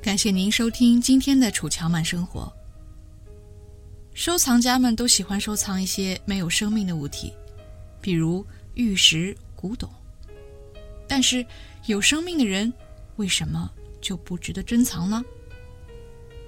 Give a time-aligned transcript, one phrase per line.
[0.00, 2.50] 感谢您收听今天的《楚乔慢生活》。
[4.14, 7.30] 收藏家们都喜欢收藏一些没有生命的物体，
[8.00, 8.44] 比如
[8.78, 9.90] 玉石、古董。
[11.08, 11.44] 但是，
[11.86, 12.72] 有生命的人
[13.16, 13.70] 为什么
[14.00, 15.22] 就不值得珍藏呢？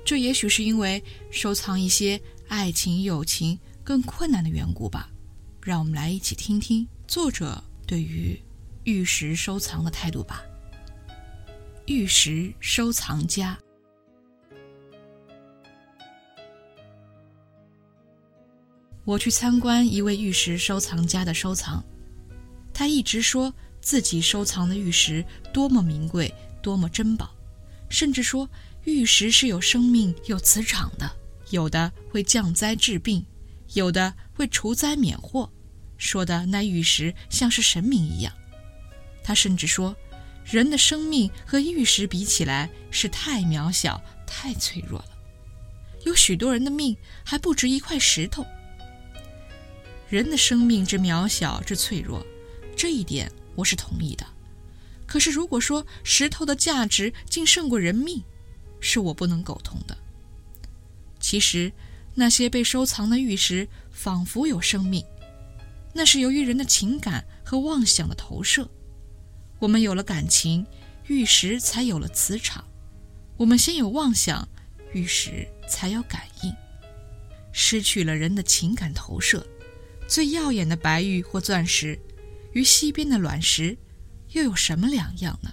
[0.05, 5.11] 这也许是因为收藏一些爱情、友情更困难的缘故吧。
[5.61, 8.41] 让我们来一起听听作者对于
[8.85, 10.43] 玉石收藏的态度吧。
[11.87, 13.59] 玉石收藏家。
[19.05, 21.85] 我去参观一位玉石收藏家的收藏，
[22.81, 23.53] 他一直说
[23.83, 27.37] 自己收藏的玉石多么名贵，多么珍宝，
[27.91, 28.49] 甚至说
[28.85, 31.13] 玉石是有生命、有磁场的，
[31.51, 33.27] 有的会降灾治病，
[33.75, 35.53] 有的会除灾免祸，
[35.99, 38.33] 说的那玉石像是神明一样。
[39.23, 39.95] 他甚至说。
[40.43, 45.09] 人的生命和玉石比起来是太渺小、太脆弱了。
[46.07, 48.45] 有许多人的命还不值一块石头。
[50.09, 52.27] 人的生命之渺小之脆弱，
[52.81, 54.27] 这一点我是同意的。
[55.07, 58.23] 可是如果说石头的价值竟胜过人命，
[58.81, 59.99] 是我不能苟同的。
[61.19, 61.71] 其实
[62.15, 65.05] 那些被收藏的玉石仿佛有生命，
[65.93, 68.67] 那是由于人的情感和妄想的投射。
[69.59, 70.65] 我们有了感情，
[71.07, 72.65] 玉石才有了磁场；
[73.37, 74.49] 我们先有妄想，
[74.95, 76.51] 玉石才有感应。
[77.53, 79.47] 失去了人的情感投射，
[80.09, 82.01] 最耀眼的白玉或钻石，
[82.53, 83.77] 与溪边的卵石，
[84.31, 85.53] 又有什么两样呢？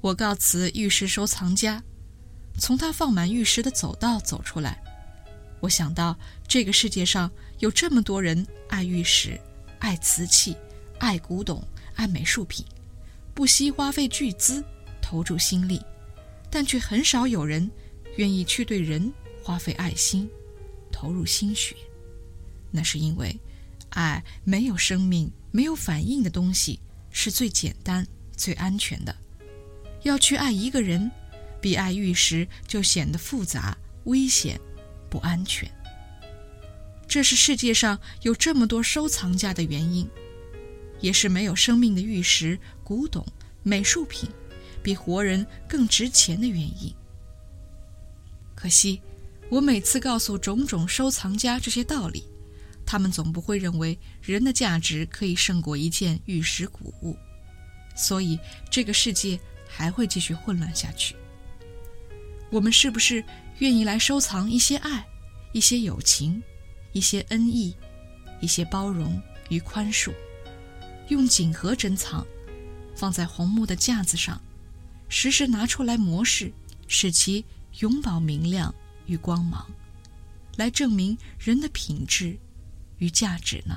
[0.00, 1.82] 我告辞玉石收藏家，
[2.58, 4.82] 从他放满玉石的走道走出来，
[5.60, 9.40] 我想到这个世界上有这么多人爱玉石、
[9.78, 10.56] 爱瓷器、
[10.98, 11.62] 爱古董。
[11.94, 12.64] 爱美术品，
[13.34, 14.64] 不惜花费巨资
[15.02, 15.78] 投注心力，
[16.50, 17.70] 但却很少有人
[18.16, 20.26] 愿意去对人花费爱心，
[20.90, 21.76] 投入心血。
[22.70, 23.38] 那是因为，
[23.94, 26.80] 爱没有生命、没有反应的东西
[27.10, 29.14] 是最简单、最安全的。
[30.02, 31.10] 要去爱一个人，
[31.60, 34.60] 比爱玉石就显得复杂、危险、
[35.08, 35.70] 不安全。
[37.06, 40.08] 这是世界上有这么多收藏家的原因。
[41.00, 43.26] 也是没有生命的玉石、古董、
[43.64, 44.30] 美术品，
[44.84, 46.94] 比活人更值钱的原因。
[48.54, 49.02] 可惜，
[49.50, 52.22] 我每次告诉种种收藏家这些道理，
[52.92, 57.16] 他们总不会认为人的价值可以胜过一件玉石古物，
[57.96, 61.16] 所以这个世界还会继续混乱下去。
[62.50, 63.24] 我们是不是
[63.60, 65.02] 愿意来收藏一些爱、
[65.54, 66.42] 一些友情、
[66.92, 67.74] 一些恩义、
[68.42, 69.18] 一些包容
[69.48, 70.12] 与宽恕？
[71.08, 72.26] 用锦盒珍藏，
[72.94, 74.38] 放在红木的架子上，
[75.08, 76.52] 时时拿出来磨拭，
[76.88, 77.42] 使其
[77.78, 78.74] 永葆明亮
[79.06, 79.66] 与光芒，
[80.56, 82.36] 来证明人的品质
[83.02, 83.76] 与价值呢？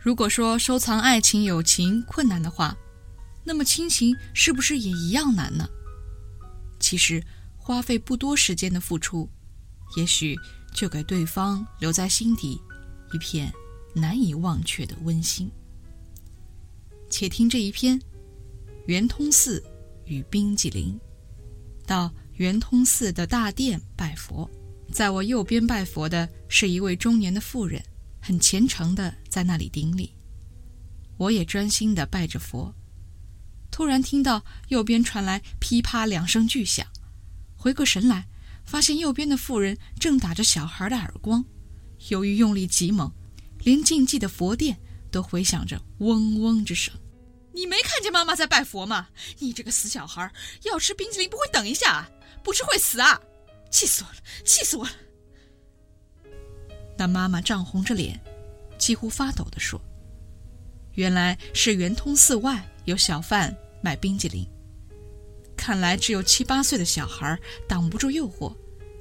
[0.00, 2.76] 如果说收藏爱情、友情困难的话，
[3.44, 5.68] 那么亲情是不是也一样难呢？
[6.80, 7.22] 其实，
[7.56, 9.30] 花费不多时间的付出，
[9.96, 10.36] 也许
[10.74, 12.60] 就给对方留在心底
[13.12, 13.52] 一片
[13.94, 15.48] 难以忘却的温馨。
[17.08, 18.00] 且听这一篇：
[18.86, 19.62] 圆通寺
[20.06, 20.98] 与冰激凌。
[21.86, 24.50] 到圆通寺的大殿拜佛，
[24.92, 27.82] 在我右边拜佛的是一位中年的妇人，
[28.20, 30.14] 很虔诚的在那里顶礼。
[31.16, 32.74] 我也专心的拜着佛。
[33.70, 36.86] 突然听到右边传来噼啪两声巨响，
[37.56, 38.26] 回过神来，
[38.64, 41.44] 发现右边的妇人正打着小孩的耳光。
[42.08, 43.12] 由于用力极猛，
[43.60, 44.78] 连静寂的佛殿
[45.10, 46.94] 都回响着嗡嗡之声。
[47.52, 49.08] 你没看见妈妈在拜佛吗？
[49.38, 50.32] 你这个死小孩，
[50.62, 52.10] 要吃冰淇淋不会等一下啊？
[52.42, 53.20] 不吃会死啊！
[53.70, 54.90] 气死我了，气死我了！
[56.96, 58.20] 那妈妈涨红着脸，
[58.78, 59.80] 几乎发抖地说
[60.94, 64.46] ：“原来是圆通寺外有小贩卖冰激凌，
[65.56, 67.38] 看来只有七八岁的小孩
[67.68, 68.56] 挡不住诱惑，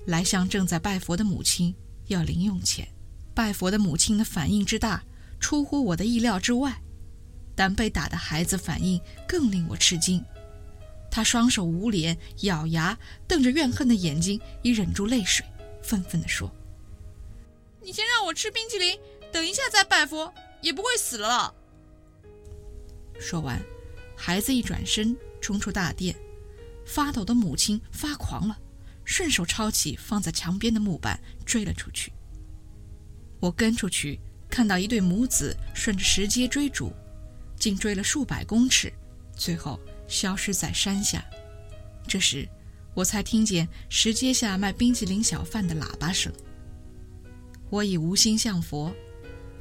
[0.05, 1.73] 来向正在拜佛的母亲
[2.07, 2.87] 要零用钱。
[3.33, 5.03] 拜佛的母亲的反应之大，
[5.39, 6.81] 出乎我的意料之外。”
[7.55, 10.23] 但被打的孩子反应更令我吃惊，
[11.09, 15.45] 他双手捂脸，咬牙，瞪着怨恨的眼睛，已忍住泪水，
[15.81, 16.51] 愤愤地说
[17.81, 18.99] ：“你先让我吃冰淇淋，
[19.31, 21.53] 等一下再拜佛，也不会死了。”
[23.19, 23.61] 说完，
[24.15, 26.15] 孩子一转身冲出大殿，
[26.85, 28.57] 发抖的母亲发狂了，
[29.03, 32.11] 顺手抄起放在墙边的木板追了出去。
[33.39, 34.19] 我跟出去，
[34.49, 36.93] 看到一对母子顺着石阶追逐。
[37.59, 38.93] 竟追了数百公尺，
[39.35, 41.23] 最后消失在山下。
[42.07, 42.47] 这时，
[42.93, 46.31] 我才听见石阶下卖冰淇淋小贩的喇叭声。
[47.69, 48.93] 我已无心向佛，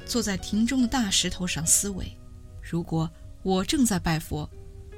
[0.05, 2.17] 坐在亭中的大石头上思维：
[2.61, 3.11] 如果
[3.43, 4.49] 我正在拜佛，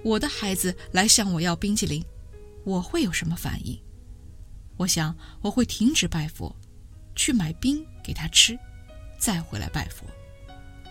[0.04, 2.06] 我的孩子来向我要冰淇淋，
[2.63, 3.80] 我会有什么反应？
[4.78, 6.56] 我想我会停止拜佛，
[7.16, 8.57] 去买冰给他吃，
[9.18, 10.06] 再回来拜佛。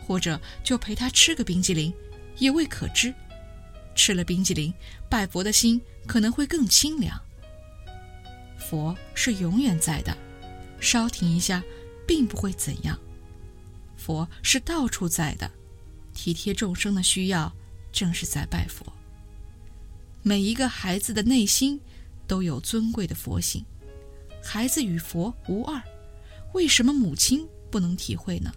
[0.06, 1.92] 或者就陪他吃个冰激凌，
[2.38, 3.14] 也未可知。
[3.98, 4.72] 吃了冰激凌，
[5.10, 7.20] 拜佛的心可能会更清凉。
[8.56, 10.16] 佛是永远在的，
[10.80, 11.60] 稍停一下，
[12.06, 12.96] 并不会怎样。
[13.96, 15.50] 佛是到处在的，
[16.14, 17.52] 体贴众生的需要，
[17.92, 18.86] 正是在拜佛。
[20.22, 21.80] 每一个孩子的内心
[22.28, 23.64] 都有尊贵的佛性，
[24.40, 25.82] 孩子与佛无二，
[26.54, 28.52] 为什么母亲不能体会呢？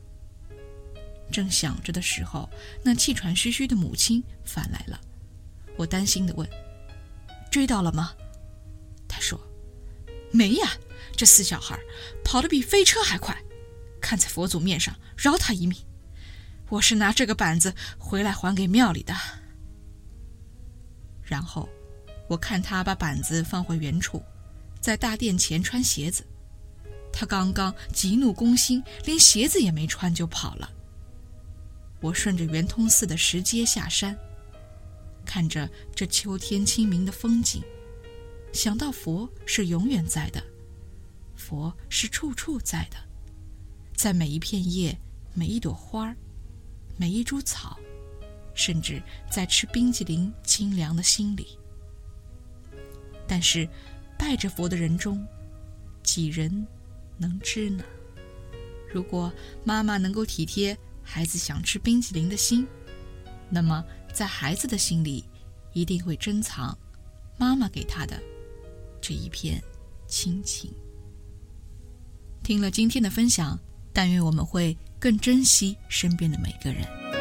[1.32, 2.48] 正想着的时候，
[2.84, 5.02] 那气喘吁吁的母亲返来了。
[5.78, 6.48] 我担心地问
[7.52, 8.14] ：“追到了吗？”
[9.08, 9.40] 他说
[10.32, 10.72] ：“没呀，
[11.16, 11.80] 这死小孩
[12.24, 13.38] 跑得比飞车还快。
[14.02, 15.78] 看在佛祖面上，饶他一命。
[16.70, 19.14] 我是拿这个板子回来还给庙里的。”
[21.24, 21.70] 然后，
[22.28, 24.22] 我看他把板子放回原处，
[24.82, 26.26] 在大殿前穿鞋子。
[27.14, 30.70] 他刚刚急怒攻心，连鞋子也没穿就跑了。
[32.02, 34.18] 我顺着圆通寺的石阶下山，
[35.26, 37.62] 看着这秋天清明的风景，
[38.52, 40.44] 想到佛是永远在的，
[41.36, 42.98] 佛是处处在的，
[43.96, 44.98] 在每一片叶、
[45.34, 46.16] 每一朵花儿
[46.98, 47.80] 每一株草，
[48.54, 51.58] 甚至在吃冰激凌清凉的心里。
[53.28, 53.68] 但是，
[54.18, 55.26] 拜着佛的人中，
[56.04, 56.68] 几人
[57.18, 57.84] 能知呢？
[58.92, 59.32] 如果
[59.64, 60.78] 妈妈能够体贴。
[61.04, 62.66] 孩子想吃冰淇淋的心，
[63.50, 65.24] 那么在孩子的心里，
[65.74, 66.78] 一定会珍藏
[67.38, 68.22] 妈妈给他的
[69.02, 69.62] 这一片
[70.08, 70.72] 亲情。
[72.44, 73.58] 听了今天的分享，
[73.94, 77.21] 但愿我们会更珍惜身边的每个人。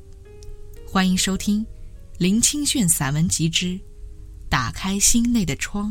[0.93, 1.63] 欢迎收听
[2.17, 3.79] 《林清炫散文集之
[4.49, 5.89] 打开心内的窗》，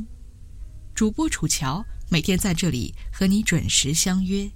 [0.94, 4.46] 主播楚乔每天在这里和你准时相约。